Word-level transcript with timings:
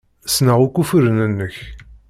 Ssneɣ 0.27 0.59
akk 0.65 0.75
ufuren-nnek. 0.81 1.55